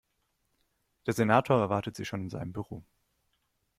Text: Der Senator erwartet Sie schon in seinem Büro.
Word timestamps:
Der 1.05 1.13
Senator 1.13 1.59
erwartet 1.59 1.95
Sie 1.95 2.05
schon 2.05 2.21
in 2.21 2.29
seinem 2.31 2.53
Büro. 2.53 2.83